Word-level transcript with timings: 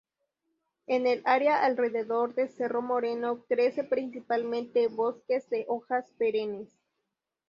En 0.87 1.05
el 1.05 1.21
área 1.25 1.63
alrededor 1.63 2.33
de 2.33 2.47
Cerro 2.47 2.81
Moreno 2.81 3.43
crece 3.47 3.83
principalmente 3.83 4.87
bosques 4.87 5.47
de 5.51 5.63
hojas 5.67 6.11
perennes. 6.17 6.69